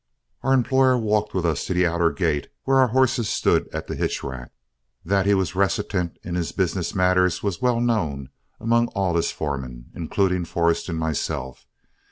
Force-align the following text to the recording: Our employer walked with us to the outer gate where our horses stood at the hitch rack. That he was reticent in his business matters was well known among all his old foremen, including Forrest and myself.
Our 0.41 0.55
employer 0.55 0.97
walked 0.97 1.35
with 1.35 1.45
us 1.45 1.63
to 1.67 1.75
the 1.75 1.85
outer 1.85 2.09
gate 2.09 2.47
where 2.63 2.77
our 2.79 2.87
horses 2.87 3.29
stood 3.29 3.69
at 3.71 3.85
the 3.85 3.93
hitch 3.95 4.23
rack. 4.23 4.51
That 5.05 5.27
he 5.27 5.35
was 5.35 5.53
reticent 5.53 6.17
in 6.23 6.33
his 6.33 6.51
business 6.53 6.95
matters 6.95 7.43
was 7.43 7.61
well 7.61 7.79
known 7.79 8.29
among 8.59 8.87
all 8.95 9.15
his 9.15 9.25
old 9.29 9.33
foremen, 9.35 9.91
including 9.93 10.45
Forrest 10.45 10.89
and 10.89 10.97
myself. 10.97 11.67